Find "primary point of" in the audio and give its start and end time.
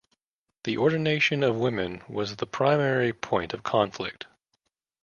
2.47-3.61